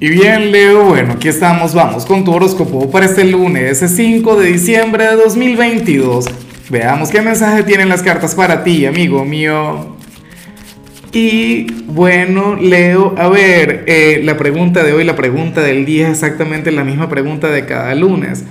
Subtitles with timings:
[0.00, 4.52] Y bien, Leo, bueno, aquí estamos, vamos con tu horóscopo para este lunes, 5 de
[4.52, 6.26] diciembre de 2022.
[6.70, 9.96] Veamos qué mensaje tienen las cartas para ti, amigo mío.
[11.10, 16.22] Y bueno, Leo, a ver, eh, la pregunta de hoy, la pregunta del día es
[16.22, 18.44] exactamente la misma pregunta de cada lunes.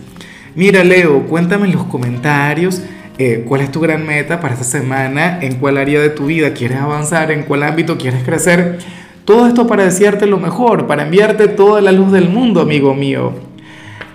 [0.54, 2.82] Mira, Leo, cuéntame en los comentarios
[3.20, 6.54] eh, cuál es tu gran meta para esta semana, en cuál área de tu vida
[6.54, 8.79] quieres avanzar, en cuál ámbito quieres crecer
[9.28, 13.34] todo esto para desearte lo mejor, para enviarte toda la luz del mundo, amigo mío.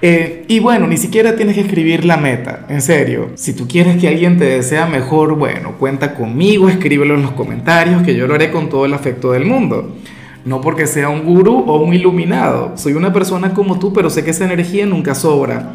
[0.00, 3.28] Eh, y bueno, ni siquiera tienes que escribir la meta, en serio.
[3.34, 8.02] Si tú quieres que alguien te desea mejor, bueno, cuenta conmigo, escríbelo en los comentarios,
[8.02, 9.94] que yo lo haré con todo el afecto del mundo.
[10.46, 14.24] No porque sea un gurú o un iluminado, soy una persona como tú, pero sé
[14.24, 15.74] que esa energía nunca sobra.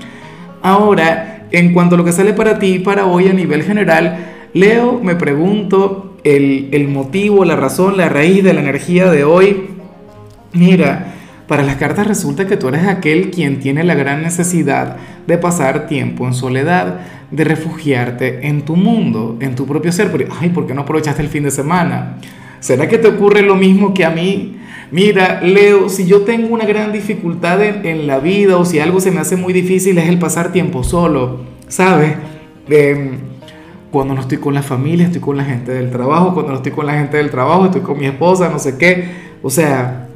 [0.64, 4.18] Ahora, en cuanto a lo que sale para ti para hoy a nivel general,
[4.54, 9.68] Leo, me pregunto, el, motivo, la razón, la raíz de la energía de hoy.
[10.54, 11.14] Mira,
[11.48, 15.88] para las cartas resulta que tú eres aquel quien tiene la gran necesidad de pasar
[15.88, 17.00] tiempo en soledad,
[17.32, 20.12] de refugiarte en tu mundo, en tu propio ser.
[20.40, 22.18] ay, ¿por qué no aprovechaste el fin de semana?
[22.60, 24.58] ¿Será que te ocurre lo mismo que a mí?
[24.92, 29.12] Mira, Leo, si yo tengo una gran dificultad en, la vida o si algo se
[29.12, 32.14] me hace muy difícil es el pasar tiempo solo, ¿sabes?
[32.70, 33.18] Eh,
[33.92, 36.34] cuando no estoy con la familia, estoy con la gente del trabajo.
[36.34, 39.28] Cuando no estoy con la gente del trabajo, estoy con mi esposa, no sé qué.
[39.42, 40.08] O sea,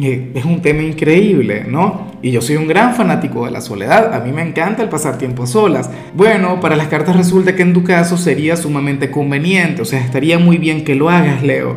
[0.00, 2.14] eh, es un tema increíble, ¿no?
[2.20, 4.14] Y yo soy un gran fanático de la soledad.
[4.14, 5.90] A mí me encanta el pasar tiempo a solas.
[6.14, 9.82] Bueno, para las cartas resulta que en tu caso sería sumamente conveniente.
[9.82, 11.76] O sea, estaría muy bien que lo hagas, Leo.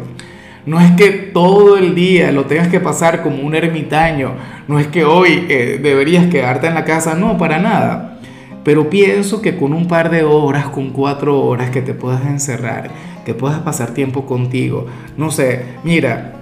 [0.66, 4.34] No es que todo el día lo tengas que pasar como un ermitaño.
[4.68, 7.14] No es que hoy eh, deberías quedarte en la casa.
[7.14, 8.20] No, para nada.
[8.68, 12.90] Pero pienso que con un par de horas, con cuatro horas que te puedas encerrar,
[13.26, 16.34] que puedas pasar tiempo contigo, no sé, mira,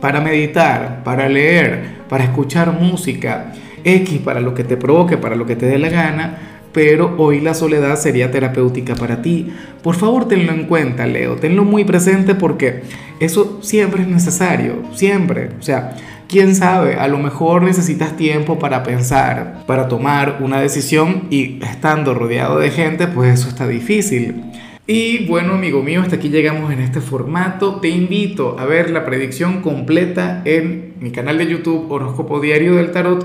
[0.00, 5.44] para meditar, para leer, para escuchar música, X para lo que te provoque, para lo
[5.44, 9.52] que te dé la gana, pero hoy la soledad sería terapéutica para ti.
[9.82, 12.82] Por favor, tenlo en cuenta, Leo, tenlo muy presente porque
[13.20, 15.50] eso siempre es necesario, siempre.
[15.58, 15.96] O sea,
[16.28, 22.14] quién sabe, a lo mejor necesitas tiempo para pensar, para tomar una decisión y estando
[22.14, 24.42] rodeado de gente, pues eso está difícil.
[24.86, 27.76] Y bueno, amigo mío, hasta aquí llegamos en este formato.
[27.76, 32.90] Te invito a ver la predicción completa en mi canal de YouTube Horóscopo Diario del
[32.90, 33.24] Tarot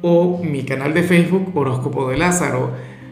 [0.00, 2.70] o mi canal de Facebook Horóscopo de Lázaro.